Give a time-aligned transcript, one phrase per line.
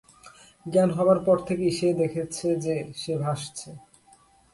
[0.65, 3.69] জ্ঞান হবার পর থেকেই সে দেখেছে যে, সে ভাসছে।